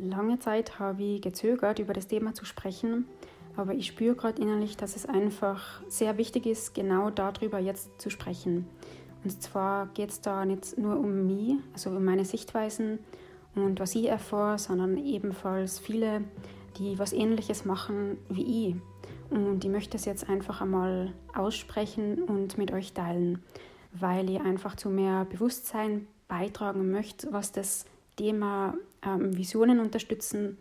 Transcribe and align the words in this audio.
Lange 0.00 0.38
Zeit 0.38 0.78
habe 0.78 1.02
ich 1.02 1.22
gezögert, 1.22 1.78
über 1.78 1.92
das 1.92 2.06
Thema 2.06 2.34
zu 2.34 2.44
sprechen, 2.44 3.06
aber 3.56 3.74
ich 3.74 3.86
spüre 3.86 4.14
gerade 4.14 4.40
innerlich, 4.40 4.76
dass 4.76 4.94
es 4.94 5.06
einfach 5.06 5.82
sehr 5.88 6.16
wichtig 6.18 6.46
ist, 6.46 6.74
genau 6.74 7.10
darüber 7.10 7.58
jetzt 7.58 8.00
zu 8.00 8.08
sprechen. 8.08 8.66
Und 9.24 9.42
zwar 9.42 9.88
geht 9.94 10.10
es 10.10 10.20
da 10.20 10.44
nicht 10.44 10.78
nur 10.78 10.96
um 10.98 11.26
mich, 11.26 11.56
also 11.72 11.90
um 11.90 12.04
meine 12.04 12.24
Sichtweisen 12.24 13.00
und 13.56 13.80
was 13.80 13.94
ich 13.96 14.08
erfahre, 14.08 14.58
sondern 14.58 14.96
ebenfalls 14.96 15.80
viele, 15.80 16.22
die 16.78 16.98
was 16.98 17.12
Ähnliches 17.12 17.64
machen 17.64 18.18
wie 18.28 18.68
ich. 18.68 18.76
Und 19.30 19.64
ich 19.64 19.70
möchte 19.70 19.96
es 19.96 20.04
jetzt 20.04 20.28
einfach 20.28 20.60
einmal 20.60 21.12
aussprechen 21.34 22.22
und 22.22 22.56
mit 22.56 22.72
euch 22.72 22.92
teilen, 22.92 23.42
weil 23.92 24.30
ich 24.30 24.40
einfach 24.40 24.76
zu 24.76 24.88
mehr 24.88 25.24
Bewusstsein 25.24 26.06
beitragen 26.28 26.90
möchte, 26.90 27.32
was 27.32 27.52
das 27.52 27.84
Thema 28.18 28.74
ähm, 29.02 29.36
Visionen 29.36 29.80
unterstützen, 29.80 30.58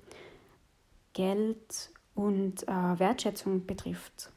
Geld 1.13 1.89
und 2.15 2.67
äh, 2.67 2.99
Wertschätzung 2.99 3.65
betrifft. 3.65 4.31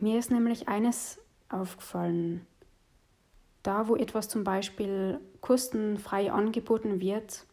Mir 0.00 0.18
ist 0.18 0.30
nämlich 0.30 0.68
eines 0.68 1.20
aufgefallen. 1.48 2.46
Da, 3.62 3.88
wo 3.88 3.96
etwas 3.96 4.28
zum 4.28 4.44
Beispiel 4.44 5.20
kostenfrei 5.40 6.32
angeboten 6.32 7.00
wird, 7.00 7.44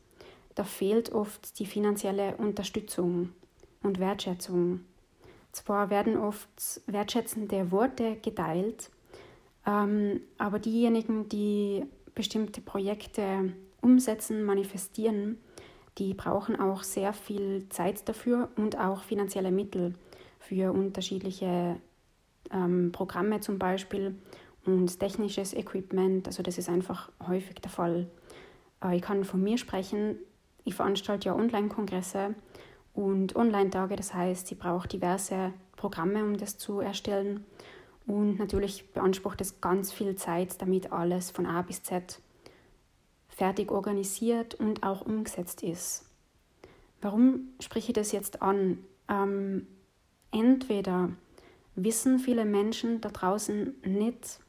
da 0.53 0.63
fehlt 0.63 1.11
oft 1.11 1.59
die 1.59 1.65
finanzielle 1.65 2.37
Unterstützung 2.37 3.33
und 3.83 3.99
Wertschätzung. 3.99 4.85
Zwar 5.51 5.89
werden 5.89 6.17
oft 6.17 6.81
wertschätzende 6.85 7.71
Worte 7.71 8.15
geteilt, 8.17 8.89
ähm, 9.65 10.21
aber 10.37 10.59
diejenigen, 10.59 11.27
die 11.27 11.85
bestimmte 12.13 12.61
Projekte 12.61 13.53
umsetzen, 13.85 14.43
manifestieren, 14.43 15.37
die 15.99 16.13
brauchen 16.13 16.59
auch 16.59 16.83
sehr 16.83 17.13
viel 17.13 17.69
Zeit 17.69 18.09
dafür 18.09 18.49
und 18.57 18.77
auch 18.77 19.03
finanzielle 19.03 19.51
Mittel 19.51 19.93
für 20.39 20.73
unterschiedliche 20.73 21.77
ähm, 22.51 22.91
Programme 22.91 23.39
zum 23.39 23.59
Beispiel 23.59 24.15
und 24.65 24.99
technisches 24.99 25.53
Equipment. 25.53 26.27
Also 26.27 26.43
das 26.43 26.57
ist 26.57 26.67
einfach 26.67 27.11
häufig 27.25 27.55
der 27.55 27.71
Fall. 27.71 28.07
Äh, 28.83 28.97
ich 28.97 29.01
kann 29.01 29.23
von 29.23 29.41
mir 29.41 29.57
sprechen. 29.57 30.17
Ich 30.63 30.75
veranstalte 30.75 31.29
ja 31.29 31.35
Online-Kongresse 31.35 32.35
und 32.93 33.35
Online-Tage. 33.35 33.95
Das 33.95 34.13
heißt, 34.13 34.51
ich 34.51 34.57
brauche 34.57 34.87
diverse 34.87 35.53
Programme, 35.75 36.23
um 36.23 36.37
das 36.37 36.57
zu 36.57 36.79
erstellen. 36.79 37.45
Und 38.07 38.37
natürlich 38.39 38.91
beansprucht 38.91 39.41
es 39.41 39.61
ganz 39.61 39.93
viel 39.93 40.15
Zeit, 40.15 40.61
damit 40.61 40.91
alles 40.91 41.31
von 41.31 41.45
A 41.45 41.61
bis 41.61 41.83
Z 41.83 42.19
fertig 43.35 43.71
organisiert 43.71 44.55
und 44.55 44.83
auch 44.83 45.01
umgesetzt 45.01 45.61
ist. 45.63 46.05
Warum 47.01 47.49
spreche 47.59 47.89
ich 47.89 47.93
das 47.93 48.11
jetzt 48.11 48.41
an? 48.41 48.79
Ähm, 49.09 49.67
entweder 50.31 51.09
wissen 51.75 52.19
viele 52.19 52.45
Menschen 52.45 53.01
da 53.01 53.09
draußen 53.09 53.75
nicht, 53.83 54.39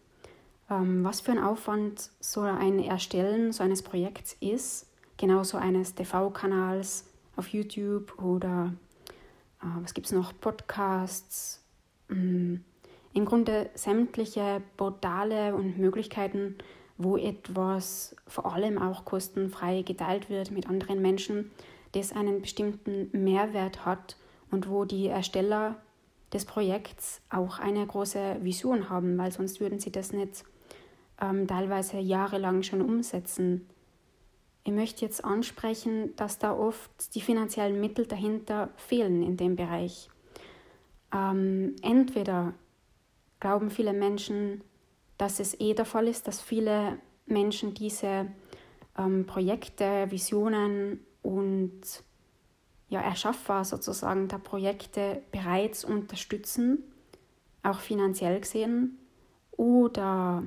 ähm, 0.70 1.05
was 1.05 1.20
für 1.20 1.33
ein 1.33 1.42
Aufwand 1.42 2.11
so 2.20 2.41
ein 2.41 2.79
Erstellen 2.79 3.53
so 3.53 3.62
eines 3.62 3.83
Projekts 3.83 4.37
ist, 4.41 4.87
genauso 5.17 5.59
eines 5.59 5.95
TV-Kanals 5.95 7.05
auf 7.34 7.48
YouTube 7.48 8.20
oder 8.23 8.73
äh, 9.61 9.67
was 9.83 9.95
gibt 9.95 10.07
es 10.07 10.12
noch, 10.12 10.33
Podcasts, 10.41 11.62
mm, 12.09 12.57
im 13.12 13.25
Grunde 13.25 13.70
sämtliche 13.75 14.62
Portale 14.77 15.55
und 15.55 15.79
Möglichkeiten, 15.79 16.57
wo 16.98 17.16
etwas 17.16 18.16
vor 18.27 18.52
allem 18.52 18.78
auch 18.78 19.05
kostenfrei 19.05 19.83
geteilt 19.83 20.30
wird 20.30 20.50
mit 20.50 20.69
anderen 20.69 21.02
Menschen, 21.02 21.50
das 21.92 22.12
einen 22.12 22.41
bestimmten 22.41 23.08
Mehrwert 23.12 23.84
hat 23.84 24.16
und 24.50 24.69
wo 24.70 24.84
die 24.84 25.08
Ersteller 25.08 25.77
des 26.33 26.44
Projekts 26.44 27.20
auch 27.30 27.58
eine 27.58 27.86
große 27.86 28.39
Vision 28.42 28.89
haben, 28.89 29.17
weil 29.18 29.33
sonst 29.33 29.61
würden 29.61 29.79
sie 29.79 29.92
das 29.92 30.12
nicht 30.12 30.45
ähm, 31.20 31.46
teilweise 31.46 31.98
jahrelang 31.98 32.62
schon 32.62 32.83
umsetzen. 32.83 33.67
Ich 34.64 34.73
möchte 34.73 35.05
jetzt 35.05 35.24
ansprechen, 35.24 36.14
dass 36.17 36.39
da 36.39 36.52
oft 36.52 37.14
die 37.14 37.20
finanziellen 37.20 37.80
Mittel 37.80 38.07
dahinter 38.07 38.70
fehlen 38.77 39.23
in 39.23 39.36
dem 39.36 39.55
Bereich. 39.55 40.08
Ähm, 41.14 41.77
entweder 41.83 42.55
glauben 43.39 43.70
viele 43.70 43.92
Menschen, 43.92 44.63
dass 45.18 45.40
es 45.40 45.58
eh 45.60 45.74
der 45.74 45.84
Fall 45.84 46.08
ist, 46.08 46.27
dass 46.28 46.40
viele 46.40 46.98
Menschen 47.27 47.74
diese 47.74 48.27
ähm, 48.98 49.27
Projekte, 49.27 50.10
Visionen 50.10 51.00
und 51.22 51.80
ja, 52.88 53.00
Erschaffer 53.00 53.64
sozusagen 53.64 54.28
der 54.28 54.38
Projekte 54.38 55.22
bereits 55.32 55.84
unterstützen, 55.84 56.84
auch 57.62 57.80
finanziell 57.80 58.40
gesehen. 58.40 58.98
Oder 59.52 60.44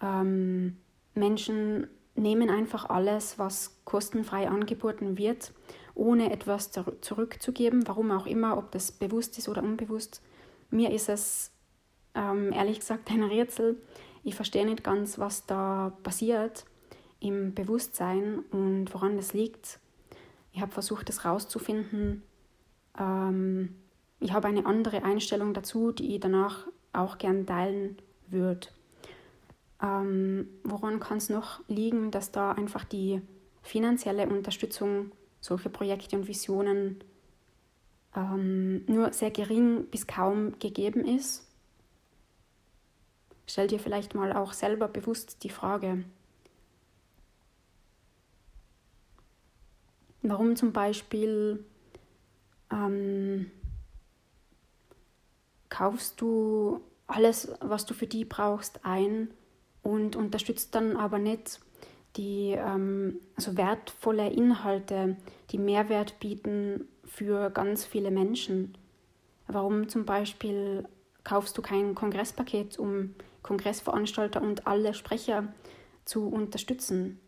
ähm, 0.00 0.76
Menschen 1.14 1.88
nehmen 2.14 2.50
einfach 2.50 2.88
alles, 2.88 3.38
was 3.38 3.80
kostenfrei 3.84 4.48
angeboten 4.48 5.18
wird, 5.18 5.52
ohne 5.94 6.32
etwas 6.32 6.70
zurückzugeben, 7.00 7.88
warum 7.88 8.10
auch 8.12 8.26
immer, 8.26 8.56
ob 8.56 8.70
das 8.70 8.92
bewusst 8.92 9.38
ist 9.38 9.48
oder 9.48 9.62
unbewusst. 9.62 10.22
Mir 10.70 10.92
ist 10.92 11.08
es 11.08 11.50
ähm, 12.14 12.52
ehrlich 12.52 12.80
gesagt 12.80 13.10
ein 13.10 13.22
Rätsel. 13.22 13.80
Ich 14.24 14.34
verstehe 14.34 14.66
nicht 14.66 14.84
ganz, 14.84 15.18
was 15.18 15.46
da 15.46 15.96
passiert 16.02 16.64
im 17.20 17.54
Bewusstsein 17.54 18.40
und 18.50 18.92
woran 18.92 19.16
das 19.16 19.32
liegt. 19.32 19.80
Ich 20.52 20.60
habe 20.60 20.72
versucht, 20.72 21.08
das 21.08 21.24
rauszufinden. 21.24 22.22
Ähm, 22.98 23.74
ich 24.20 24.32
habe 24.32 24.48
eine 24.48 24.66
andere 24.66 25.04
Einstellung 25.04 25.54
dazu, 25.54 25.92
die 25.92 26.14
ich 26.14 26.20
danach 26.20 26.66
auch 26.92 27.18
gern 27.18 27.46
teilen 27.46 27.96
würde. 28.28 28.68
Ähm, 29.80 30.48
woran 30.64 30.98
kann 30.98 31.18
es 31.18 31.28
noch 31.28 31.60
liegen, 31.68 32.10
dass 32.10 32.32
da 32.32 32.52
einfach 32.52 32.84
die 32.84 33.22
finanzielle 33.62 34.28
Unterstützung 34.28 35.12
solcher 35.40 35.68
Projekte 35.68 36.16
und 36.16 36.26
Visionen 36.26 37.04
ähm, 38.16 38.84
nur 38.86 39.12
sehr 39.12 39.30
gering 39.30 39.86
bis 39.86 40.06
kaum 40.06 40.58
gegeben 40.58 41.04
ist? 41.04 41.47
Stell 43.48 43.66
dir 43.66 43.80
vielleicht 43.80 44.14
mal 44.14 44.34
auch 44.34 44.52
selber 44.52 44.88
bewusst 44.88 45.42
die 45.42 45.48
Frage, 45.48 46.04
warum 50.22 50.54
zum 50.54 50.74
Beispiel 50.74 51.64
ähm, 52.70 53.50
kaufst 55.70 56.20
du 56.20 56.82
alles, 57.06 57.50
was 57.60 57.86
du 57.86 57.94
für 57.94 58.06
die 58.06 58.26
brauchst, 58.26 58.84
ein 58.84 59.30
und 59.82 60.14
unterstützt 60.14 60.74
dann 60.74 60.98
aber 60.98 61.18
nicht 61.18 61.60
die 62.16 62.50
ähm, 62.50 63.18
also 63.34 63.56
wertvolle 63.56 64.28
Inhalte, 64.28 65.16
die 65.50 65.58
Mehrwert 65.58 66.20
bieten 66.20 66.86
für 67.04 67.48
ganz 67.48 67.86
viele 67.86 68.10
Menschen. 68.10 68.76
Warum 69.46 69.88
zum 69.88 70.04
Beispiel 70.04 70.86
kaufst 71.24 71.56
du 71.56 71.62
kein 71.62 71.94
Kongresspaket, 71.94 72.78
um 72.78 73.14
Kongressveranstalter 73.48 74.42
und 74.42 74.66
alle 74.66 74.92
Sprecher 74.92 75.48
zu 76.04 76.28
unterstützen? 76.28 77.18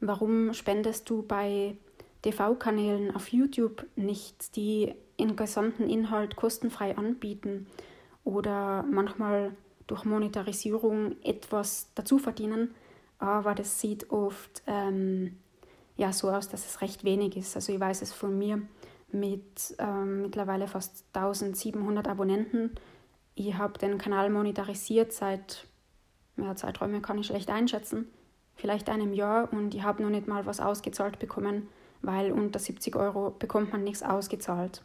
Warum 0.00 0.52
spendest 0.52 1.08
du 1.08 1.22
bei 1.22 1.76
TV-Kanälen 2.22 3.14
auf 3.14 3.28
YouTube 3.28 3.86
nicht, 3.94 4.56
die 4.56 4.94
den 5.18 5.36
gesamten 5.36 5.88
Inhalt 5.88 6.36
kostenfrei 6.36 6.96
anbieten 6.96 7.66
oder 8.24 8.82
manchmal 8.82 9.52
durch 9.86 10.04
Monetarisierung 10.04 11.16
etwas 11.22 11.90
dazu 11.94 12.18
verdienen? 12.18 12.74
Aber 13.18 13.54
das 13.54 13.80
sieht 13.80 14.10
oft 14.10 14.62
ähm, 14.66 15.36
ja, 15.96 16.12
so 16.12 16.30
aus, 16.30 16.48
dass 16.48 16.66
es 16.66 16.80
recht 16.80 17.04
wenig 17.04 17.36
ist. 17.36 17.54
Also 17.54 17.72
ich 17.72 17.80
weiß 17.80 18.02
es 18.02 18.12
von 18.12 18.36
mir 18.36 18.62
mit 19.12 19.74
ähm, 19.78 20.22
mittlerweile 20.22 20.66
fast 20.66 21.04
1700 21.12 22.08
Abonnenten 22.08 22.70
ich 23.34 23.54
habe 23.54 23.78
den 23.78 23.98
Kanal 23.98 24.30
monetarisiert 24.30 25.12
seit, 25.12 25.66
ja, 26.36 26.54
Zeiträume 26.54 27.00
kann 27.00 27.18
ich 27.18 27.26
schlecht 27.26 27.50
einschätzen, 27.50 28.08
vielleicht 28.54 28.88
einem 28.88 29.12
Jahr 29.12 29.52
und 29.52 29.74
ich 29.74 29.82
habe 29.82 30.02
noch 30.02 30.10
nicht 30.10 30.28
mal 30.28 30.46
was 30.46 30.60
ausgezahlt 30.60 31.18
bekommen, 31.18 31.68
weil 32.02 32.32
unter 32.32 32.58
70 32.58 32.96
Euro 32.96 33.30
bekommt 33.30 33.72
man 33.72 33.84
nichts 33.84 34.02
ausgezahlt. 34.02 34.82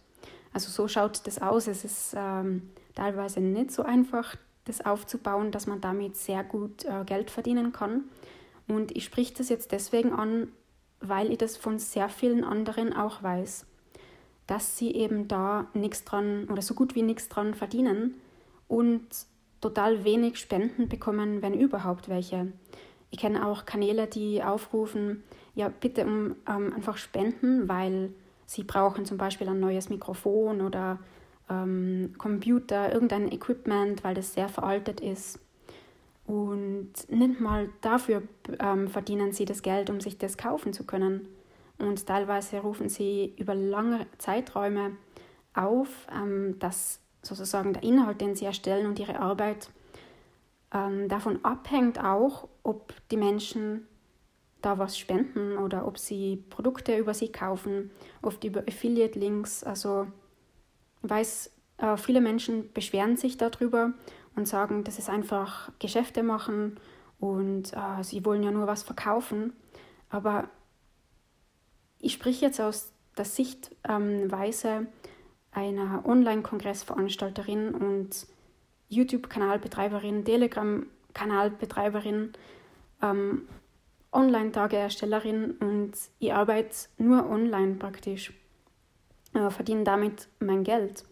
Also 0.53 0.69
so 0.69 0.87
schaut 0.87 1.27
das 1.27 1.41
aus. 1.41 1.67
Es 1.67 1.83
ist 1.83 2.13
ähm, 2.17 2.69
teilweise 2.93 3.41
nicht 3.41 3.71
so 3.71 3.83
einfach, 3.83 4.37
das 4.63 4.83
aufzubauen, 4.85 5.51
dass 5.51 5.67
man 5.67 5.81
damit 5.81 6.15
sehr 6.15 6.43
gut 6.43 6.85
äh, 6.85 7.03
Geld 7.05 7.29
verdienen 7.29 7.71
kann. 7.71 8.05
Und 8.67 8.95
ich 8.95 9.05
spreche 9.05 9.33
das 9.35 9.49
jetzt 9.49 9.71
deswegen 9.71 10.11
an, 10.11 10.47
weil 10.99 11.31
ich 11.31 11.37
das 11.37 11.55
von 11.55 11.77
sehr 11.77 12.09
vielen 12.09 12.43
anderen 12.43 12.93
auch 12.93 13.21
weiß, 13.21 13.65
dass 14.47 14.77
sie 14.77 14.95
eben 14.95 15.27
da 15.27 15.67
nichts 15.73 16.03
dran 16.03 16.45
oder 16.45 16.61
so 16.61 16.73
gut 16.73 16.95
wie 16.95 17.03
nichts 17.03 17.29
dran 17.29 17.53
verdienen 17.53 18.15
und 18.67 19.07
total 19.61 20.03
wenig 20.03 20.37
Spenden 20.37 20.89
bekommen, 20.89 21.41
wenn 21.41 21.53
überhaupt 21.53 22.09
welche. 22.09 22.51
Ich 23.11 23.19
kenne 23.19 23.47
auch 23.47 23.65
Kanäle, 23.65 24.07
die 24.07 24.43
aufrufen, 24.43 25.23
ja 25.53 25.69
bitte 25.69 26.05
um 26.05 26.35
ähm, 26.47 26.73
einfach 26.73 26.97
spenden, 26.97 27.67
weil 27.67 28.11
sie 28.45 28.63
brauchen 28.63 29.05
zum 29.05 29.17
Beispiel 29.17 29.47
ein 29.47 29.59
neues 29.59 29.89
Mikrofon 29.89 30.61
oder 30.61 30.99
ähm, 31.49 32.13
Computer, 32.17 32.91
irgendein 32.93 33.31
Equipment, 33.31 34.03
weil 34.03 34.15
das 34.15 34.33
sehr 34.33 34.49
veraltet 34.49 34.99
ist. 34.99 35.39
Und 36.27 36.91
nicht 37.09 37.39
mal 37.39 37.69
dafür 37.81 38.23
ähm, 38.59 38.87
verdienen 38.87 39.31
sie 39.31 39.45
das 39.45 39.61
Geld, 39.61 39.89
um 39.89 40.01
sich 40.01 40.17
das 40.17 40.37
kaufen 40.37 40.73
zu 40.73 40.83
können. 40.83 41.27
Und 41.77 42.05
teilweise 42.07 42.59
rufen 42.59 42.89
sie 42.89 43.33
über 43.37 43.53
lange 43.53 44.07
Zeiträume 44.17 44.91
auf, 45.53 46.07
ähm, 46.11 46.57
dass 46.59 46.99
sozusagen 47.25 47.73
der 47.73 47.83
Inhalt, 47.83 48.21
den 48.21 48.35
sie 48.35 48.45
erstellen 48.45 48.87
und 48.87 48.99
ihre 48.99 49.19
Arbeit 49.19 49.69
ähm, 50.73 51.07
davon 51.07 51.43
abhängt 51.43 52.03
auch, 52.03 52.47
ob 52.63 52.93
die 53.09 53.17
Menschen 53.17 53.87
da 54.61 54.79
was 54.79 54.97
spenden 54.97 55.57
oder 55.57 55.87
ob 55.87 55.99
sie 55.99 56.43
Produkte 56.49 56.97
über 56.97 57.13
sie 57.13 57.31
kaufen, 57.31 57.91
oft 58.21 58.43
über 58.43 58.61
Affiliate-Links. 58.67 59.63
Also 59.63 60.07
weiß, 61.03 61.51
äh, 61.77 61.97
viele 61.97 62.19
Menschen 62.19 62.73
beschweren 62.73 63.15
sich 63.15 63.37
darüber 63.37 63.93
und 64.35 64.47
sagen, 64.47 64.83
das 64.83 64.97
ist 64.97 65.09
einfach 65.09 65.71
Geschäfte 65.79 66.23
machen 66.23 66.79
und 67.19 67.73
äh, 67.73 68.03
sie 68.03 68.25
wollen 68.25 68.43
ja 68.43 68.51
nur 68.51 68.67
was 68.67 68.83
verkaufen. 68.83 69.53
Aber 70.09 70.49
ich 71.99 72.13
spreche 72.13 72.45
jetzt 72.45 72.59
aus 72.59 72.91
der 73.17 73.25
Sichtweise 73.25 74.67
ähm, 74.67 74.87
einer 75.55 76.05
Online-Kongressveranstalterin 76.05 77.73
und 77.73 78.27
YouTube-Kanalbetreiberin, 78.89 80.23
Telegram-Kanalbetreiberin, 80.25 82.33
ähm, 83.01 83.47
Online-Tageerstellerin 84.11 85.51
und 85.51 85.93
ich 86.19 86.33
arbeite 86.33 86.75
nur 86.97 87.29
online 87.29 87.75
praktisch, 87.75 88.33
äh, 89.33 89.49
verdiene 89.49 89.85
damit 89.85 90.27
mein 90.39 90.63
Geld. 90.63 91.05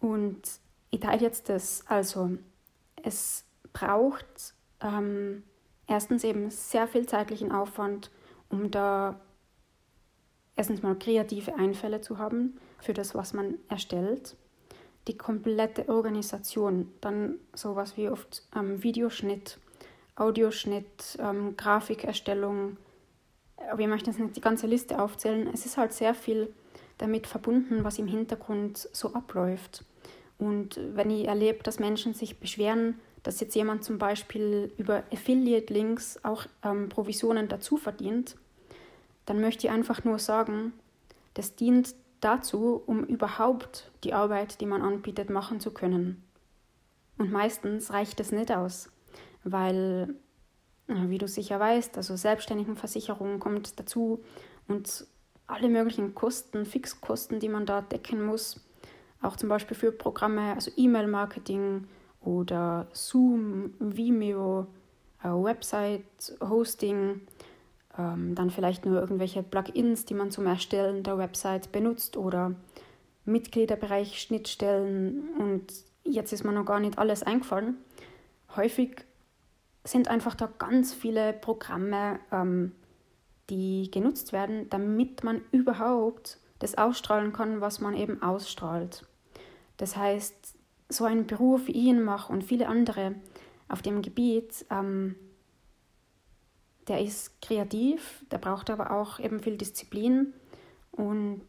Und 0.00 0.42
ich 0.90 1.00
teile 1.00 1.22
jetzt 1.22 1.48
das. 1.48 1.84
Also, 1.86 2.32
es 3.02 3.46
braucht 3.72 4.52
ähm, 4.80 5.44
erstens 5.86 6.24
eben 6.24 6.50
sehr 6.50 6.86
viel 6.86 7.06
zeitlichen 7.06 7.52
Aufwand, 7.52 8.10
um 8.48 8.70
da 8.70 9.18
erstens 10.56 10.82
mal 10.82 10.98
kreative 10.98 11.54
Einfälle 11.54 12.02
zu 12.02 12.18
haben 12.18 12.58
für 12.82 12.92
das, 12.92 13.14
was 13.14 13.32
man 13.32 13.54
erstellt. 13.68 14.36
Die 15.08 15.16
komplette 15.16 15.88
Organisation, 15.88 16.92
dann 17.00 17.36
sowas 17.54 17.96
wie 17.96 18.08
oft 18.08 18.42
ähm, 18.54 18.82
Videoschnitt, 18.82 19.58
Audioschnitt, 20.16 21.18
ähm, 21.20 21.56
Grafikerstellung. 21.56 22.76
Aber 23.70 23.80
ich 23.80 23.88
möchte 23.88 24.10
jetzt 24.10 24.20
nicht 24.20 24.36
die 24.36 24.40
ganze 24.40 24.66
Liste 24.66 25.00
aufzählen. 25.00 25.48
Es 25.52 25.64
ist 25.66 25.76
halt 25.76 25.92
sehr 25.92 26.14
viel 26.14 26.52
damit 26.98 27.26
verbunden, 27.26 27.84
was 27.84 27.98
im 27.98 28.06
Hintergrund 28.06 28.88
so 28.92 29.14
abläuft. 29.14 29.84
Und 30.38 30.78
wenn 30.94 31.10
ich 31.10 31.26
erlebe, 31.26 31.62
dass 31.62 31.78
Menschen 31.78 32.14
sich 32.14 32.38
beschweren, 32.38 33.00
dass 33.22 33.40
jetzt 33.40 33.54
jemand 33.54 33.84
zum 33.84 33.98
Beispiel 33.98 34.72
über 34.76 35.04
Affiliate-Links 35.12 36.24
auch 36.24 36.46
ähm, 36.64 36.88
Provisionen 36.88 37.48
dazu 37.48 37.76
verdient, 37.76 38.36
dann 39.26 39.40
möchte 39.40 39.66
ich 39.66 39.72
einfach 39.72 40.04
nur 40.04 40.18
sagen, 40.18 40.72
das 41.34 41.54
dient 41.54 41.94
dazu, 42.22 42.82
um 42.86 43.04
überhaupt 43.04 43.90
die 44.04 44.14
Arbeit, 44.14 44.60
die 44.60 44.66
man 44.66 44.82
anbietet, 44.82 45.30
machen 45.30 45.60
zu 45.60 45.72
können. 45.72 46.22
Und 47.18 47.30
meistens 47.30 47.92
reicht 47.92 48.18
es 48.20 48.32
nicht 48.32 48.50
aus, 48.50 48.90
weil, 49.44 50.14
wie 50.86 51.18
du 51.18 51.28
sicher 51.28 51.60
weißt, 51.60 51.96
also 51.96 52.16
Selbstständigenversicherung 52.16 53.38
kommt 53.38 53.78
dazu 53.78 54.24
und 54.68 55.06
alle 55.46 55.68
möglichen 55.68 56.14
Kosten, 56.14 56.64
Fixkosten, 56.64 57.38
die 57.38 57.48
man 57.48 57.66
da 57.66 57.82
decken 57.82 58.24
muss, 58.24 58.60
auch 59.20 59.36
zum 59.36 59.48
Beispiel 59.48 59.76
für 59.76 59.92
Programme, 59.92 60.54
also 60.54 60.70
E-Mail-Marketing 60.76 61.86
oder 62.20 62.88
Zoom, 62.92 63.74
Vimeo, 63.78 64.66
äh, 65.22 65.28
Website, 65.28 66.04
Hosting, 66.40 67.20
ähm, 67.98 68.34
dann 68.34 68.50
vielleicht 68.50 68.86
nur 68.86 69.00
irgendwelche 69.00 69.42
Plugins, 69.42 70.04
die 70.04 70.14
man 70.14 70.30
zum 70.30 70.46
Erstellen 70.46 71.02
der 71.02 71.18
Website 71.18 71.72
benutzt 71.72 72.16
oder 72.16 72.54
Mitgliederbereich, 73.24 74.20
Schnittstellen 74.20 75.28
und 75.38 75.72
jetzt 76.04 76.32
ist 76.32 76.44
mir 76.44 76.52
noch 76.52 76.64
gar 76.64 76.80
nicht 76.80 76.98
alles 76.98 77.22
eingefallen. 77.22 77.76
Häufig 78.56 79.04
sind 79.84 80.08
einfach 80.08 80.34
da 80.34 80.48
ganz 80.58 80.92
viele 80.92 81.32
Programme, 81.32 82.18
ähm, 82.30 82.72
die 83.50 83.90
genutzt 83.90 84.32
werden, 84.32 84.68
damit 84.70 85.24
man 85.24 85.42
überhaupt 85.50 86.38
das 86.58 86.76
ausstrahlen 86.78 87.32
kann, 87.32 87.60
was 87.60 87.80
man 87.80 87.96
eben 87.96 88.22
ausstrahlt. 88.22 89.04
Das 89.76 89.96
heißt, 89.96 90.54
so 90.88 91.04
einen 91.04 91.26
Beruf 91.26 91.66
wie 91.66 91.72
ich 91.72 91.84
ihn 91.84 92.02
mache 92.02 92.32
und 92.32 92.44
viele 92.44 92.68
andere 92.68 93.14
auf 93.68 93.82
dem 93.82 94.02
Gebiet, 94.02 94.64
ähm, 94.70 95.16
der 96.88 97.00
ist 97.00 97.40
kreativ, 97.40 98.24
der 98.30 98.38
braucht 98.38 98.70
aber 98.70 98.90
auch 98.90 99.18
eben 99.18 99.40
viel 99.40 99.56
Disziplin 99.56 100.32
und 100.90 101.42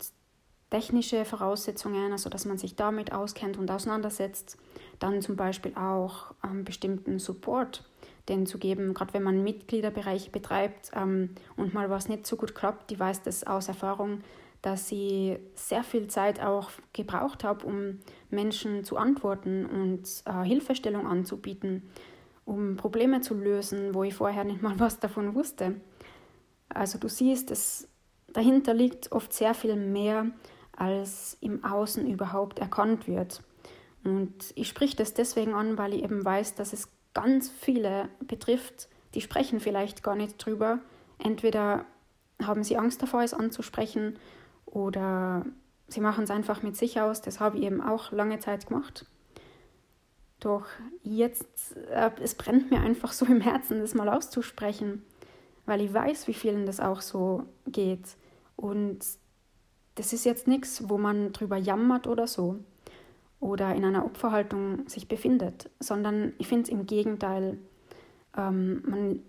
technische 0.69 1.25
Voraussetzungen, 1.25 2.11
also 2.11 2.29
dass 2.29 2.45
man 2.45 2.57
sich 2.57 2.75
damit 2.75 3.11
auskennt 3.11 3.57
und 3.57 3.69
auseinandersetzt. 3.69 4.57
Dann 4.99 5.21
zum 5.21 5.35
Beispiel 5.35 5.75
auch 5.75 6.33
ähm, 6.43 6.63
bestimmten 6.63 7.19
Support, 7.19 7.83
den 8.29 8.45
zu 8.45 8.57
geben, 8.57 8.93
gerade 8.93 9.13
wenn 9.13 9.23
man 9.23 9.43
Mitgliederbereiche 9.43 10.31
betreibt 10.31 10.91
ähm, 10.95 11.35
und 11.57 11.73
mal 11.73 11.89
was 11.89 12.09
nicht 12.09 12.25
so 12.25 12.37
gut 12.37 12.55
klappt, 12.55 12.89
die 12.89 12.99
weiß 12.99 13.21
das 13.23 13.45
aus 13.45 13.67
Erfahrung, 13.67 14.21
dass 14.63 14.87
sie 14.87 15.37
sehr 15.55 15.83
viel 15.83 16.07
Zeit 16.07 16.41
auch 16.41 16.71
gebraucht 16.93 17.43
habe, 17.43 17.65
um 17.65 17.99
Menschen 18.29 18.83
zu 18.83 18.97
antworten 18.97 19.65
und 19.65 20.07
äh, 20.25 20.43
Hilfestellung 20.43 21.05
anzubieten 21.05 21.83
um 22.45 22.75
Probleme 22.77 23.21
zu 23.21 23.33
lösen, 23.33 23.93
wo 23.93 24.03
ich 24.03 24.13
vorher 24.13 24.43
nicht 24.43 24.61
mal 24.61 24.75
was 24.79 24.99
davon 24.99 25.35
wusste. 25.35 25.75
Also 26.69 26.97
du 26.97 27.07
siehst, 27.07 27.51
es, 27.51 27.87
dahinter 28.27 28.73
liegt 28.73 29.11
oft 29.11 29.33
sehr 29.33 29.53
viel 29.53 29.75
mehr, 29.75 30.27
als 30.75 31.37
im 31.39 31.63
Außen 31.63 32.07
überhaupt 32.07 32.59
erkannt 32.59 33.07
wird. 33.07 33.43
Und 34.03 34.33
ich 34.55 34.67
spreche 34.67 34.97
das 34.97 35.13
deswegen 35.13 35.53
an, 35.53 35.77
weil 35.77 35.93
ich 35.93 36.03
eben 36.03 36.25
weiß, 36.25 36.55
dass 36.55 36.73
es 36.73 36.89
ganz 37.13 37.49
viele 37.49 38.09
betrifft, 38.21 38.89
die 39.13 39.21
sprechen 39.21 39.59
vielleicht 39.59 40.03
gar 40.03 40.15
nicht 40.15 40.43
drüber. 40.43 40.79
Entweder 41.19 41.85
haben 42.41 42.63
sie 42.63 42.77
Angst 42.77 43.01
davor, 43.01 43.21
es 43.21 43.33
anzusprechen, 43.33 44.17
oder 44.65 45.45
sie 45.87 46.01
machen 46.01 46.23
es 46.23 46.31
einfach 46.31 46.63
mit 46.63 46.75
sich 46.75 46.99
aus. 46.99 47.21
Das 47.21 47.39
habe 47.39 47.59
ich 47.59 47.63
eben 47.63 47.81
auch 47.81 48.11
lange 48.11 48.39
Zeit 48.39 48.67
gemacht. 48.67 49.05
Doch 50.43 50.65
jetzt, 51.03 51.77
äh, 51.89 52.11
es 52.21 52.35
brennt 52.35 52.69
mir 52.69 52.81
einfach 52.81 53.13
so 53.13 53.25
im 53.25 53.39
Herzen, 53.39 53.79
das 53.79 53.95
mal 53.95 54.09
auszusprechen, 54.09 55.01
weil 55.65 55.79
ich 55.79 55.93
weiß, 55.93 56.27
wie 56.27 56.33
vielen 56.33 56.65
das 56.65 56.81
auch 56.81 56.99
so 56.99 57.45
geht. 57.65 58.17
Und 58.57 58.99
das 59.95 60.11
ist 60.11 60.25
jetzt 60.25 60.45
nichts, 60.47 60.89
wo 60.89 60.97
man 60.97 61.31
drüber 61.31 61.55
jammert 61.55 62.07
oder 62.07 62.27
so 62.27 62.59
oder 63.39 63.73
in 63.73 63.85
einer 63.85 64.03
Opferhaltung 64.03 64.85
sich 64.89 65.07
befindet, 65.07 65.69
sondern 65.79 66.33
ich 66.39 66.47
finde 66.47 66.63
es 66.63 66.69
im 66.69 66.87
Gegenteil, 66.87 67.57
ähm, 68.35 68.83
man 68.85 69.19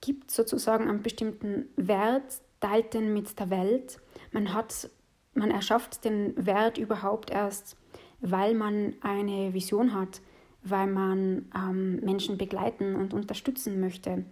gibt 0.00 0.30
sozusagen 0.30 0.88
einen 0.88 1.02
bestimmten 1.02 1.68
Wert, 1.76 2.40
teilt 2.60 2.94
den 2.94 3.12
mit 3.12 3.38
der 3.38 3.50
Welt. 3.50 4.00
Man 4.32 4.54
hat, 4.54 4.88
man 5.34 5.50
erschafft 5.50 6.06
den 6.06 6.32
Wert 6.46 6.78
überhaupt 6.78 7.30
erst, 7.30 7.76
weil 8.20 8.54
man 8.54 8.94
eine 9.02 9.52
Vision 9.52 9.92
hat, 9.92 10.22
weil 10.70 10.86
man 10.86 11.46
ähm, 11.54 12.00
Menschen 12.00 12.38
begleiten 12.38 12.96
und 12.96 13.14
unterstützen 13.14 13.80
möchte, 13.80 14.24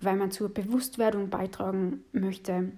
weil 0.00 0.16
man 0.16 0.30
zur 0.30 0.48
Bewusstwerdung 0.48 1.30
beitragen 1.30 2.04
möchte. 2.12 2.72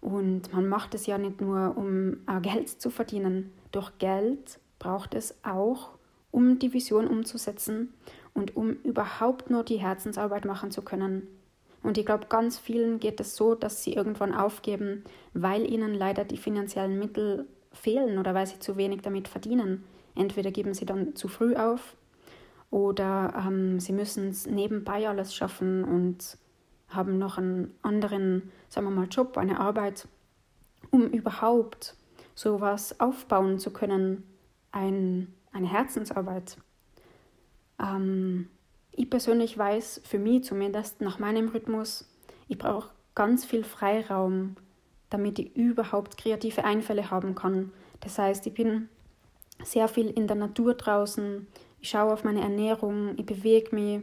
Und 0.00 0.52
man 0.52 0.68
macht 0.68 0.94
es 0.94 1.06
ja 1.06 1.18
nicht 1.18 1.40
nur, 1.40 1.76
um 1.76 2.18
äh, 2.26 2.40
Geld 2.40 2.68
zu 2.68 2.90
verdienen. 2.90 3.52
Doch 3.72 3.92
Geld 3.98 4.60
braucht 4.78 5.14
es 5.14 5.34
auch, 5.42 5.90
um 6.30 6.58
die 6.58 6.72
Vision 6.72 7.08
umzusetzen 7.08 7.92
und 8.34 8.56
um 8.56 8.74
überhaupt 8.84 9.50
nur 9.50 9.64
die 9.64 9.78
Herzensarbeit 9.78 10.44
machen 10.44 10.70
zu 10.70 10.82
können. 10.82 11.26
Und 11.82 11.98
ich 11.98 12.06
glaube, 12.06 12.26
ganz 12.28 12.58
vielen 12.58 13.00
geht 13.00 13.20
es 13.20 13.36
so, 13.36 13.54
dass 13.54 13.82
sie 13.82 13.94
irgendwann 13.94 14.34
aufgeben, 14.34 15.04
weil 15.32 15.68
ihnen 15.70 15.94
leider 15.94 16.24
die 16.24 16.36
finanziellen 16.36 16.98
Mittel 16.98 17.46
fehlen 17.72 18.18
oder 18.18 18.34
weil 18.34 18.46
sie 18.46 18.58
zu 18.58 18.76
wenig 18.76 19.02
damit 19.02 19.28
verdienen. 19.28 19.84
Entweder 20.14 20.50
geben 20.50 20.74
sie 20.74 20.86
dann 20.86 21.14
zu 21.14 21.28
früh 21.28 21.54
auf 21.54 21.96
oder 22.70 23.34
ähm, 23.46 23.80
sie 23.80 23.92
müssen 23.92 24.28
es 24.28 24.46
nebenbei 24.46 25.08
alles 25.08 25.34
schaffen 25.34 25.84
und 25.84 26.36
haben 26.88 27.18
noch 27.18 27.38
einen 27.38 27.74
anderen, 27.82 28.50
sagen 28.68 28.86
wir 28.86 28.90
mal, 28.90 29.08
Job, 29.08 29.36
eine 29.36 29.60
Arbeit, 29.60 30.08
um 30.90 31.08
überhaupt 31.08 31.96
sowas 32.34 33.00
aufbauen 33.00 33.58
zu 33.58 33.72
können, 33.72 34.22
ein, 34.72 35.34
eine 35.52 35.70
Herzensarbeit. 35.70 36.58
Ähm, 37.80 38.48
ich 38.92 39.08
persönlich 39.10 39.56
weiß, 39.56 40.02
für 40.04 40.18
mich 40.18 40.44
zumindest 40.44 41.00
nach 41.00 41.18
meinem 41.18 41.48
Rhythmus, 41.48 42.08
ich 42.48 42.58
brauche 42.58 42.90
ganz 43.14 43.44
viel 43.44 43.64
Freiraum, 43.64 44.56
damit 45.10 45.38
ich 45.38 45.56
überhaupt 45.56 46.18
kreative 46.18 46.64
Einfälle 46.64 47.10
haben 47.10 47.34
kann. 47.34 47.72
Das 48.00 48.18
heißt, 48.18 48.46
ich 48.46 48.54
bin 48.54 48.88
sehr 49.64 49.88
viel 49.88 50.10
in 50.10 50.26
der 50.26 50.36
Natur 50.36 50.74
draußen, 50.74 51.46
ich 51.80 51.90
schaue 51.90 52.12
auf 52.12 52.24
meine 52.24 52.40
Ernährung, 52.40 53.14
ich 53.16 53.26
bewege 53.26 53.74
mich 53.74 54.00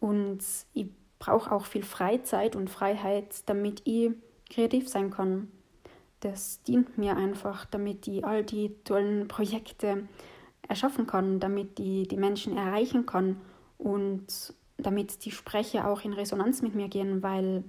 und 0.00 0.40
ich 0.72 0.86
brauche 1.18 1.52
auch 1.52 1.66
viel 1.66 1.82
Freizeit 1.82 2.56
und 2.56 2.70
Freiheit, 2.70 3.42
damit 3.46 3.82
ich 3.84 4.12
kreativ 4.48 4.88
sein 4.88 5.10
kann. 5.10 5.48
Das 6.20 6.62
dient 6.62 6.98
mir 6.98 7.16
einfach, 7.16 7.64
damit 7.66 8.06
ich 8.08 8.24
all 8.24 8.44
die 8.44 8.74
tollen 8.84 9.28
Projekte 9.28 10.08
erschaffen 10.68 11.06
kann, 11.06 11.40
damit 11.40 11.78
ich 11.80 12.08
die 12.08 12.16
Menschen 12.16 12.56
erreichen 12.56 13.06
kann 13.06 13.40
und 13.78 14.54
damit 14.78 15.24
die 15.24 15.30
Sprecher 15.30 15.88
auch 15.88 16.02
in 16.04 16.12
Resonanz 16.12 16.62
mit 16.62 16.74
mir 16.74 16.88
gehen, 16.88 17.22
weil 17.22 17.64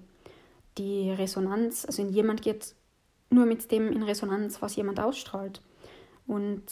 die 0.77 1.11
Resonanz, 1.11 1.85
also 1.85 2.03
jemand 2.03 2.41
geht 2.41 2.75
nur 3.29 3.45
mit 3.45 3.71
dem 3.71 3.91
in 3.91 4.03
Resonanz, 4.03 4.61
was 4.61 4.75
jemand 4.75 4.99
ausstrahlt. 4.99 5.61
Und 6.27 6.63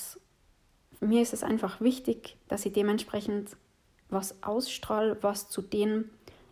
mir 1.00 1.22
ist 1.22 1.34
es 1.34 1.44
einfach 1.44 1.82
wichtig, 1.82 2.38
dass 2.48 2.65
ich 2.65 2.74
dementsprechend 2.74 3.56
was 4.10 4.44
ausstrahle, 4.44 5.18
was 5.22 5.50
zu 5.50 5.62
den 5.62 6.10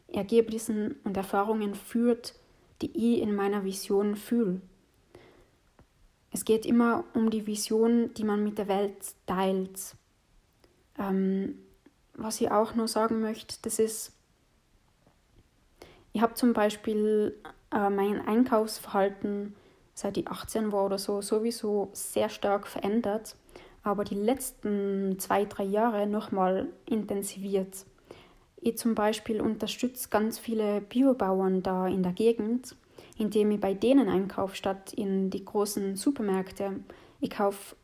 Ergebnissen 0.07 0.95
und 1.03 1.17
Erfahrungen 1.17 1.75
führt, 1.75 2.35
die 2.81 3.15
ich 3.15 3.21
in 3.21 3.35
meiner 3.35 3.63
Vision 3.63 4.15
fühle. 4.15 4.61
Es 6.31 6.45
geht 6.45 6.65
immer 6.65 7.03
um 7.13 7.29
die 7.29 7.47
Vision, 7.47 8.13
die 8.13 8.23
man 8.23 8.43
mit 8.43 8.57
der 8.57 8.67
Welt 8.67 8.97
teilt. 9.25 9.95
Ähm, 10.97 11.57
was 12.13 12.41
ich 12.41 12.51
auch 12.51 12.75
nur 12.75 12.87
sagen 12.87 13.21
möchte, 13.21 13.57
das 13.63 13.79
ist, 13.79 14.13
ich 16.13 16.21
habe 16.21 16.35
zum 16.35 16.53
Beispiel 16.53 17.35
äh, 17.71 17.89
mein 17.89 18.25
Einkaufsverhalten 18.25 19.55
seit 19.97 20.15
ich 20.17 20.27
18 20.27 20.71
war 20.71 20.85
oder 20.85 20.99
so 20.99 21.21
sowieso 21.21 21.89
sehr 21.91 22.29
stark 22.29 22.67
verändert, 22.67 23.35
aber 23.83 24.03
die 24.03 24.15
letzten 24.15 25.17
zwei, 25.19 25.45
drei 25.45 25.63
Jahre 25.63 26.07
nochmal 26.07 26.67
intensiviert. 26.85 27.85
Ich 28.59 28.77
zum 28.77 28.95
Beispiel 28.95 29.39
unterstütze 29.39 30.09
ganz 30.09 30.39
viele 30.39 30.81
Biobauern 30.81 31.61
da 31.63 31.87
in 31.87 32.03
der 32.03 32.11
Gegend, 32.11 32.75
indem 33.17 33.51
ich 33.51 33.61
bei 33.61 33.73
denen 33.73 34.09
einkaufe 34.09 34.55
statt 34.55 34.93
in 34.93 35.29
die 35.29 35.45
großen 35.45 35.95
Supermärkte. 35.95 36.79
Ich 37.19 37.29
kaufe 37.29 37.75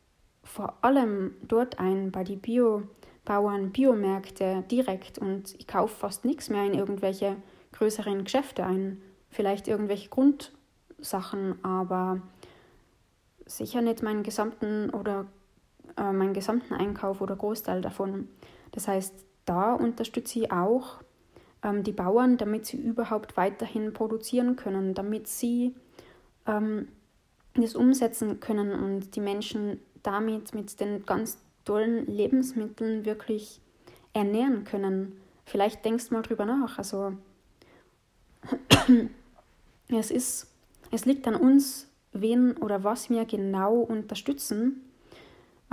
vor 0.43 0.77
allem 0.81 1.35
dort 1.47 1.79
ein, 1.79 2.11
bei 2.11 2.23
den 2.23 2.39
Biobauern, 2.39 3.71
Biomärkte 3.71 4.63
direkt 4.69 5.19
und 5.19 5.55
ich 5.55 5.67
kaufe 5.67 5.95
fast 5.95 6.25
nichts 6.25 6.49
mehr 6.49 6.65
in 6.65 6.73
irgendwelche 6.73 7.37
größeren 7.71 8.23
Geschäfte 8.23 8.65
ein. 8.65 9.01
Vielleicht 9.29 9.67
irgendwelche 9.67 10.09
Grundsachen, 10.09 11.63
aber 11.63 12.21
sicher 13.45 13.81
nicht 13.81 14.03
meinen 14.03 14.23
gesamten 14.23 14.89
oder 14.89 15.25
äh, 15.97 16.11
meinen 16.11 16.33
gesamten 16.33 16.73
Einkauf 16.73 17.21
oder 17.21 17.35
Großteil 17.35 17.81
davon. 17.81 18.27
Das 18.71 18.87
heißt, 18.87 19.13
da 19.45 19.73
unterstütze 19.73 20.39
ich 20.39 20.51
auch 20.51 20.97
ähm, 21.63 21.83
die 21.83 21.91
Bauern, 21.91 22.37
damit 22.37 22.65
sie 22.65 22.77
überhaupt 22.77 23.37
weiterhin 23.37 23.93
produzieren 23.93 24.55
können, 24.55 24.93
damit 24.93 25.27
sie 25.27 25.75
ähm, 26.45 26.87
das 27.55 27.75
umsetzen 27.75 28.39
können 28.39 28.71
und 28.71 29.15
die 29.15 29.21
Menschen 29.21 29.79
damit 30.01 30.53
mit 30.53 30.79
den 30.79 31.05
ganz 31.05 31.37
tollen 31.65 32.05
Lebensmitteln 32.07 33.05
wirklich 33.05 33.61
ernähren 34.13 34.63
können. 34.63 35.19
Vielleicht 35.45 35.85
denkst 35.85 36.09
du 36.09 36.15
mal 36.15 36.21
drüber 36.21 36.45
nach. 36.45 36.77
Also 36.77 37.13
es 39.87 40.11
ist, 40.11 40.47
es 40.91 41.05
liegt 41.05 41.27
an 41.27 41.35
uns, 41.35 41.87
wen 42.11 42.57
oder 42.57 42.83
was 42.83 43.09
wir 43.09 43.25
genau 43.25 43.75
unterstützen. 43.75 44.81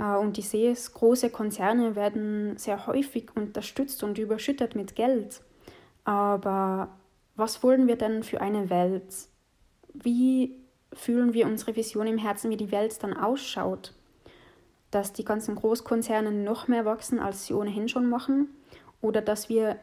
Äh, 0.01 0.17
und 0.17 0.37
ich 0.37 0.49
sehe 0.49 0.71
es, 0.71 0.93
große 0.93 1.29
Konzerne 1.29 1.95
werden 1.95 2.57
sehr 2.57 2.87
häufig 2.87 3.29
unterstützt 3.35 4.03
und 4.03 4.17
überschüttet 4.17 4.75
mit 4.75 4.95
Geld. 4.95 5.41
Aber 6.03 6.89
was 7.35 7.63
wollen 7.63 7.87
wir 7.87 7.95
denn 7.95 8.23
für 8.23 8.41
eine 8.41 8.69
Welt? 8.69 9.13
Wie 9.93 10.57
fühlen 10.93 11.33
wir 11.33 11.45
unsere 11.45 11.75
Vision 11.75 12.07
im 12.07 12.17
Herzen, 12.17 12.49
wie 12.49 12.57
die 12.57 12.71
Welt 12.71 13.01
dann 13.03 13.15
ausschaut? 13.15 13.93
Dass 14.89 15.13
die 15.13 15.23
ganzen 15.23 15.55
Großkonzerne 15.55 16.31
noch 16.31 16.67
mehr 16.67 16.83
wachsen, 16.83 17.19
als 17.19 17.45
sie 17.45 17.53
ohnehin 17.53 17.87
schon 17.87 18.09
machen? 18.09 18.49
Oder 19.01 19.21
dass 19.21 19.47
wir 19.47 19.77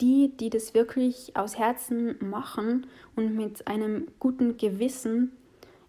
die, 0.00 0.36
die 0.36 0.50
das 0.50 0.74
wirklich 0.74 1.36
aus 1.36 1.58
Herzen 1.58 2.16
machen 2.20 2.86
und 3.16 3.34
mit 3.34 3.66
einem 3.66 4.08
guten 4.18 4.56
Gewissen 4.56 5.32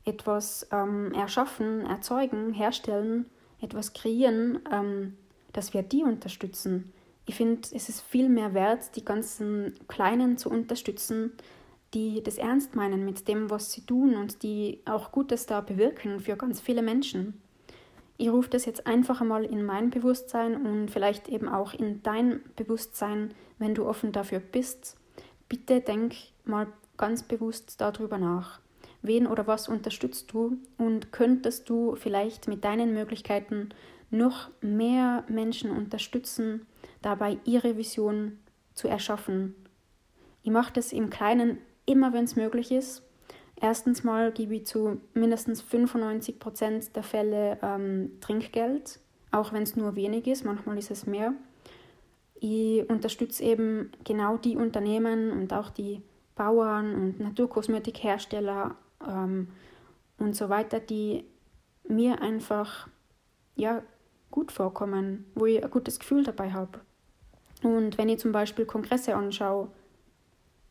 etwas 0.06 0.68
ähm, 0.72 1.14
erschaffen, 1.14 1.86
erzeugen, 1.86 2.54
herstellen, 2.54 3.26
etwas 3.64 3.94
kreieren, 3.94 4.60
ähm, 4.72 5.18
dass 5.54 5.74
wir 5.74 5.82
die 5.82 6.04
unterstützen. 6.04 6.92
Ich 7.26 7.36
finde, 7.36 7.62
es 7.74 7.90
ist 7.90 8.02
viel 8.02 8.30
mehr 8.30 8.54
wert, 8.54 8.96
die 8.96 9.06
ganzen 9.06 9.74
Kleinen 9.88 10.38
zu 10.38 10.50
unterstützen, 10.50 11.32
die 11.94 12.22
das 12.24 12.38
ernst 12.38 12.76
meinen 12.76 13.06
mit 13.06 13.28
dem, 13.28 13.50
was 13.50 13.72
sie 13.72 13.82
tun 13.82 14.16
und 14.16 14.44
die 14.44 14.82
auch 14.86 15.12
Gutes 15.12 15.46
da 15.46 15.62
bewirken 15.62 16.20
für 16.20 16.36
ganz 16.36 16.60
viele 16.60 16.82
Menschen. 16.82 17.40
Ich 18.18 18.30
rufe 18.30 18.50
das 18.50 18.66
jetzt 18.66 18.86
einfach 18.88 19.22
einmal 19.22 19.46
in 19.46 19.64
mein 19.64 19.90
Bewusstsein 19.90 20.66
und 20.66 20.90
vielleicht 20.90 21.30
eben 21.30 21.48
auch 21.48 21.74
in 21.74 22.04
dein 22.04 22.42
Bewusstsein, 22.56 23.34
wenn 23.58 23.76
du 23.76 23.86
offen 23.88 24.12
dafür 24.12 24.40
bist. 24.40 24.98
Bitte 25.50 25.82
denk 25.82 26.16
mal 26.46 26.68
ganz 26.98 27.24
bewusst 27.24 27.80
darüber 27.80 28.18
nach. 28.18 28.60
Wen 29.04 29.28
oder 29.28 29.46
was 29.48 29.68
unterstützt 29.68 30.32
du 30.32 30.58
und 30.78 31.12
könntest 31.12 31.70
du 31.70 31.96
vielleicht 31.96 32.48
mit 32.48 32.64
deinen 32.64 32.94
Möglichkeiten 32.94 33.70
noch 34.10 34.50
mehr 34.62 35.26
Menschen 35.28 35.72
unterstützen, 35.72 36.66
dabei 37.02 37.38
ihre 37.44 37.78
Vision 37.78 38.40
zu 38.74 38.88
erschaffen. 38.88 39.56
Ich 40.42 40.52
mache 40.52 40.74
das 40.74 40.94
im 40.94 41.10
Kleinen 41.10 41.58
immer, 41.86 42.14
wenn 42.14 42.24
es 42.24 42.36
möglich 42.36 42.72
ist. 42.72 43.04
Erstens 43.60 44.04
mal 44.04 44.32
gebe 44.32 44.56
ich 44.56 44.66
zu 44.66 45.02
mindestens 45.14 45.62
95 45.62 46.40
Prozent 46.40 46.96
der 46.96 47.04
Fälle 47.04 47.60
ähm, 47.62 48.12
Trinkgeld, 48.22 49.00
auch 49.32 49.52
wenn 49.52 49.64
es 49.64 49.76
nur 49.76 49.96
wenig 49.96 50.28
ist, 50.28 50.46
manchmal 50.46 50.78
ist 50.78 50.92
es 50.92 51.06
mehr. 51.06 51.34
Ich 52.36 52.90
unterstütze 52.90 53.44
eben 53.44 53.92
genau 54.04 54.38
die 54.38 54.58
Unternehmen 54.58 55.32
und 55.32 55.54
auch 55.54 55.70
die 55.70 56.02
Bauern 56.36 56.94
und 56.94 57.20
Naturkosmetikhersteller 57.20 58.76
ähm, 59.08 59.50
und 60.18 60.36
so 60.36 60.50
weiter, 60.50 60.80
die 60.80 61.26
mir 61.88 62.22
einfach 62.22 62.88
ja, 63.56 63.84
gut 64.32 64.52
vorkommen, 64.52 65.26
wo 65.36 65.46
ich 65.46 65.64
ein 65.64 65.70
gutes 65.70 66.00
Gefühl 66.00 66.24
dabei 66.24 66.52
habe. 66.52 66.80
Und 67.62 67.98
wenn 67.98 68.10
ich 68.10 68.20
zum 68.20 68.32
Beispiel 68.32 68.66
Kongresse 68.66 69.16
anschaue, 69.16 69.70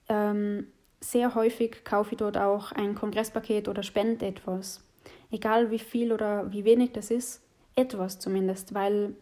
ähm, 0.09 0.67
sehr 1.01 1.35
häufig 1.35 1.85
kaufe 1.85 2.13
ich 2.13 2.19
dort 2.19 2.37
auch 2.37 2.73
ein 2.73 2.95
Kongresspaket 2.95 3.69
oder 3.69 3.83
spende 3.83 4.27
etwas. 4.27 4.85
Egal 5.31 5.71
wie 5.71 5.79
viel 5.79 6.13
oder 6.13 6.53
wie 6.53 6.65
wenig 6.65 6.93
das 6.93 7.11
ist, 7.11 7.43
etwas 7.75 8.19
zumindest, 8.19 8.75
weil 8.75 9.15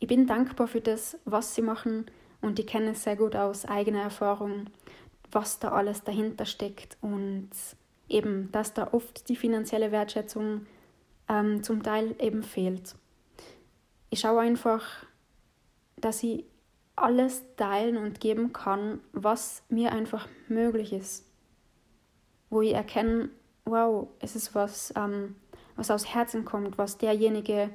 ich 0.00 0.08
bin 0.08 0.26
dankbar 0.26 0.66
für 0.66 0.80
das, 0.80 1.18
was 1.24 1.54
sie 1.54 1.62
machen 1.62 2.06
und 2.40 2.58
ich 2.58 2.66
kenne 2.66 2.90
es 2.90 3.04
sehr 3.04 3.16
gut 3.16 3.36
aus 3.36 3.64
eigener 3.64 4.02
Erfahrung, 4.02 4.66
was 5.30 5.60
da 5.60 5.70
alles 5.70 6.02
dahinter 6.02 6.44
steckt 6.44 6.98
und 7.00 7.50
eben, 8.08 8.50
dass 8.52 8.74
da 8.74 8.92
oft 8.92 9.28
die 9.28 9.36
finanzielle 9.36 9.92
Wertschätzung 9.92 10.66
ähm, 11.28 11.62
zum 11.62 11.82
Teil 11.82 12.14
eben 12.20 12.42
fehlt. 12.42 12.94
Ich 14.10 14.20
schaue 14.20 14.40
einfach, 14.40 14.84
dass 15.96 16.22
ich 16.22 16.44
alles 16.96 17.42
teilen 17.56 17.96
und 17.96 18.20
geben 18.20 18.52
kann, 18.52 19.00
was 19.12 19.62
mir 19.68 19.92
einfach 19.92 20.28
möglich 20.48 20.92
ist. 20.92 21.26
Wo 22.50 22.62
ich 22.62 22.74
erkenne, 22.74 23.30
wow, 23.64 24.08
es 24.20 24.36
ist 24.36 24.54
was, 24.54 24.92
ähm, 24.96 25.34
was 25.76 25.90
aus 25.90 26.14
Herzen 26.14 26.44
kommt, 26.44 26.78
was 26.78 26.98
derjenige 26.98 27.70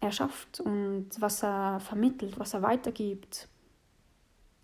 erschafft 0.00 0.60
und 0.60 1.10
was 1.18 1.42
er 1.42 1.80
vermittelt, 1.80 2.38
was 2.38 2.54
er 2.54 2.62
weitergibt. 2.62 3.48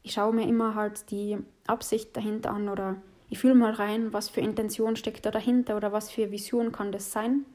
Ich 0.03 0.13
schaue 0.13 0.35
mir 0.35 0.49
immer 0.49 0.75
halt 0.75 1.11
die 1.11 1.39
Absicht 1.67 2.17
dahinter 2.17 2.51
an 2.51 2.69
oder 2.69 2.97
ich 3.31 3.39
fühle 3.39 3.55
mal 3.55 3.73
rein, 3.73 4.13
was 4.13 4.29
für 4.29 4.41
Intention 4.41 4.97
steckt 4.97 5.25
da 5.25 5.31
dahinter 5.31 5.77
oder 5.77 5.93
was 5.93 6.11
für 6.11 6.31
Vision 6.31 6.73
kann 6.73 6.93
das 6.93 7.13
sein 7.13 7.47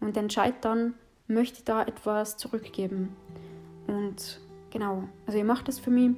und 0.00 0.16
entscheide 0.16 0.56
dann, 0.60 0.94
möchte 1.26 1.58
ich 1.58 1.64
da 1.64 1.82
etwas 1.82 2.36
zurückgeben. 2.36 3.14
Und 3.86 4.40
Genau, 4.76 5.04
also 5.24 5.38
ihr 5.38 5.44
macht 5.46 5.68
das 5.68 5.78
für 5.78 5.90
mich 5.90 6.10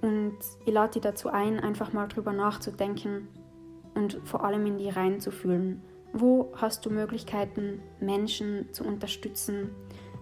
und 0.00 0.36
ich 0.64 0.72
lade 0.72 0.92
dich 0.92 1.02
dazu 1.02 1.30
ein, 1.30 1.58
einfach 1.58 1.92
mal 1.92 2.06
drüber 2.06 2.32
nachzudenken 2.32 3.26
und 3.94 4.20
vor 4.22 4.44
allem 4.44 4.64
in 4.66 4.78
die 4.78 4.88
Reihen 4.88 5.18
zu 5.18 5.32
fühlen. 5.32 5.82
Wo 6.12 6.52
hast 6.54 6.86
du 6.86 6.90
Möglichkeiten, 6.90 7.82
Menschen 7.98 8.72
zu 8.72 8.84
unterstützen, 8.84 9.70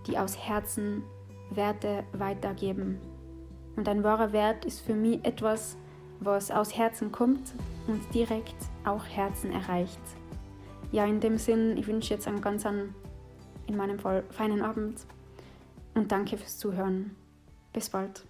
die 0.06 0.16
aus 0.16 0.38
Herzen 0.38 1.02
Werte 1.50 2.04
weitergeben? 2.14 2.98
Und 3.76 3.86
ein 3.88 4.04
wahrer 4.04 4.32
Wert 4.32 4.64
ist 4.64 4.80
für 4.80 4.94
mich 4.94 5.22
etwas, 5.22 5.76
was 6.24 6.50
aus 6.50 6.76
Herzen 6.76 7.12
kommt 7.12 7.54
und 7.86 8.02
direkt 8.14 8.56
auch 8.84 9.04
Herzen 9.04 9.52
erreicht. 9.52 10.00
Ja, 10.90 11.04
in 11.06 11.20
dem 11.20 11.38
Sinn, 11.38 11.76
ich 11.76 11.86
wünsche 11.86 12.12
jetzt 12.14 12.28
einen 12.28 12.40
ganz, 12.40 12.66
an, 12.66 12.94
in 13.66 13.76
meinem 13.76 13.98
Fall, 13.98 14.24
feinen 14.30 14.62
Abend 14.62 14.98
und 15.94 16.12
danke 16.12 16.36
fürs 16.36 16.58
Zuhören. 16.58 17.16
Bis 17.72 17.88
bald. 17.88 18.24